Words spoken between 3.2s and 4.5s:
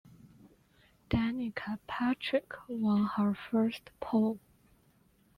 first pole.